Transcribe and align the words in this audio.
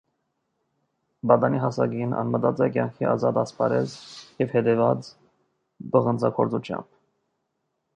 Պատանի 1.31 1.61
հասակին, 1.65 2.15
ան 2.23 2.33
մտած 2.37 2.65
է 2.67 2.69
կեանքի 2.79 3.09
ազատ 3.13 3.39
ասպարէզ 3.45 3.97
եւ 4.43 4.59
հետեւած՝ 4.59 5.15
պղնձագործութեամբ։ 5.95 6.95